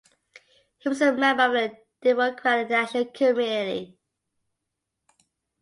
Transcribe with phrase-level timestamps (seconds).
[0.79, 3.99] He was member of the Democratic National Committee.